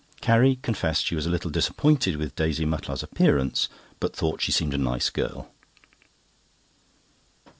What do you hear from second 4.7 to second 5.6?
a nice girl.